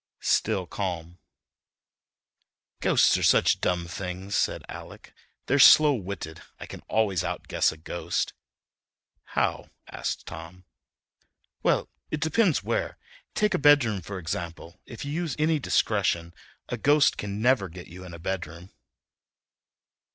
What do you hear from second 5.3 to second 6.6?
"they're slow witted.